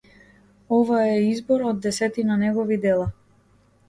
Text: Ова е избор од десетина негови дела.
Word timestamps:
Ова 0.77 1.01
е 1.09 1.19
избор 1.25 1.65
од 1.71 1.83
десетина 1.83 2.39
негови 2.45 2.79
дела. 2.87 3.07